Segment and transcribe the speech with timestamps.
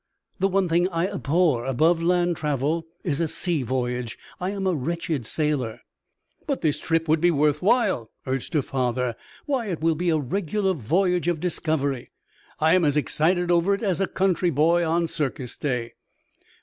[0.39, 4.73] The one thing I abhor above land travel is a sea voyage; I am a
[4.73, 5.79] wretched sailor."
[6.47, 9.15] "But this trip would be worth while," urged her father.
[9.45, 12.09] "Why, it will be a regular voyage of discovery;
[12.59, 15.93] I am as excited over it as a country boy on circus day."